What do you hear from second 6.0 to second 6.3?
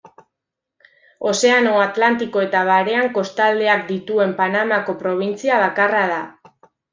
da.